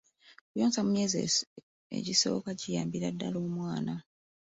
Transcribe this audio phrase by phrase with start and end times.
[0.47, 1.17] Okuyonsa mu myezi
[1.97, 3.93] egisooka kiyambira ddala omwana.